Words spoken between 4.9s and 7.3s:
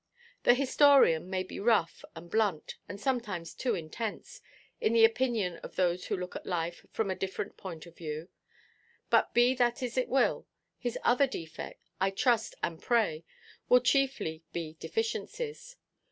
the opinion of those who look at life from a